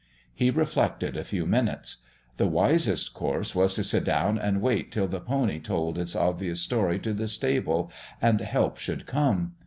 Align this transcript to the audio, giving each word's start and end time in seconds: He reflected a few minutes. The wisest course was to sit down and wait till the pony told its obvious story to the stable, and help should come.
He 0.33 0.49
reflected 0.49 1.15
a 1.15 1.23
few 1.23 1.45
minutes. 1.45 1.97
The 2.37 2.47
wisest 2.47 3.13
course 3.13 3.53
was 3.53 3.75
to 3.75 3.83
sit 3.83 4.03
down 4.03 4.39
and 4.39 4.59
wait 4.59 4.91
till 4.91 5.07
the 5.07 5.19
pony 5.19 5.59
told 5.59 5.99
its 5.99 6.15
obvious 6.15 6.59
story 6.59 6.97
to 6.97 7.13
the 7.13 7.27
stable, 7.27 7.91
and 8.19 8.41
help 8.41 8.79
should 8.79 9.05
come. 9.05 9.53